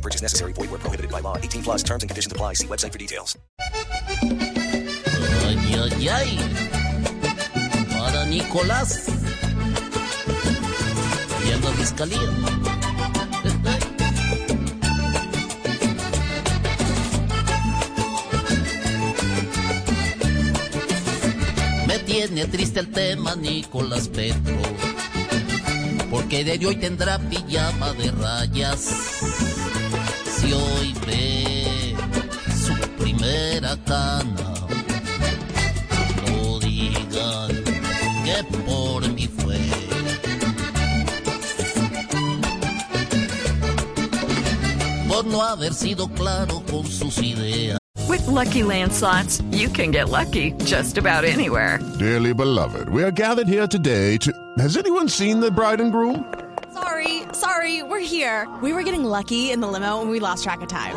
[0.00, 0.52] Purchase necessary.
[0.52, 1.36] Void where prohibited by law.
[1.36, 2.54] 18 plus terms and conditions apply.
[2.54, 3.36] See website for details.
[5.44, 6.38] Ay, ay, ay.
[7.90, 9.06] Para Nicolás.
[11.44, 12.30] Yendo a fiscalía.
[21.86, 24.56] Me tiene triste el tema Nicolás Petro.
[26.10, 29.79] Porque de hoy tendrá pijama de rayas.
[33.84, 34.54] Primera.
[36.26, 37.64] No digan
[38.24, 39.58] que por mí fue.
[45.08, 47.78] Por no haber sido claro con sus ideas.
[48.08, 51.78] With Lucky Land slots, you can get lucky just about anywhere.
[51.98, 54.32] Dearly beloved, we are gathered here today to.
[54.58, 56.24] Has anyone seen the bride and groom?
[56.72, 58.48] Sorry, sorry, we're here.
[58.62, 60.96] We were getting lucky in the limo and we lost track of time.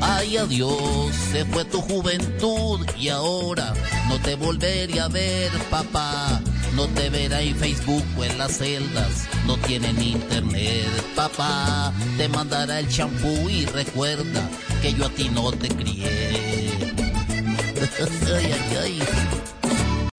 [0.00, 3.72] Ay, adiós, se fue tu juventud y ahora
[4.08, 6.40] no te volveré a ver, papá.
[6.74, 11.92] No te verá en Facebook o en las celdas, no tienen internet, papá.
[12.16, 14.48] Te mandará el champú y recuerda
[14.82, 16.08] que yo a ti no te crié.
[18.34, 19.43] ay, ay, ay.